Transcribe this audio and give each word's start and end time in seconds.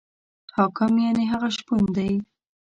حاکم 0.55 0.93
یعنې 1.05 1.23
هغه 1.33 1.49
شپون 1.57 1.83
دی. 1.95 2.11